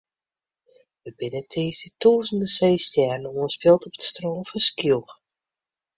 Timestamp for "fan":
4.49-4.61